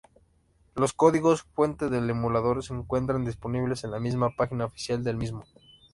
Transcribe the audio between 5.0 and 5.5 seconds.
del mismo.